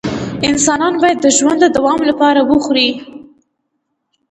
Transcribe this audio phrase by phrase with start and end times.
[0.49, 2.89] انسان باید د ژوند د دوام لپاره وخوري